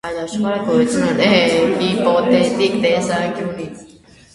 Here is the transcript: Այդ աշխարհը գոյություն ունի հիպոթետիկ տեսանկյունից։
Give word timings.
Այդ 0.09 0.15
աշխարհը 0.19 0.61
գոյություն 0.69 1.11
ունի 1.25 1.67
հիպոթետիկ 1.85 2.83
տեսանկյունից։ 2.89 3.89